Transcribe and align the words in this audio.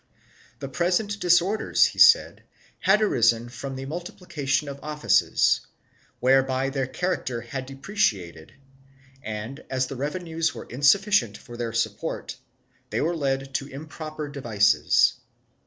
The 0.57 0.67
present 0.67 1.19
disor 1.19 1.57
ders, 1.59 1.85
he 1.85 1.99
said, 1.99 2.41
had 2.79 3.03
arisen 3.03 3.49
from 3.49 3.75
the 3.75 3.85
multiplication 3.85 4.67
of 4.67 4.79
offices, 4.81 5.61
whereby 6.19 6.71
their 6.71 6.87
character 6.87 7.41
had 7.41 7.67
depreciated 7.67 8.51
and, 9.21 9.63
as 9.69 9.85
the 9.85 9.95
revenues 9.95 10.55
were 10.55 10.65
insufficient 10.65 11.37
for 11.37 11.55
their 11.55 11.71
support, 11.73 12.37
they 12.89 12.99
were 12.99 13.15
led 13.15 13.53
to 13.53 13.67
improper 13.67 14.27
devices. 14.27 15.17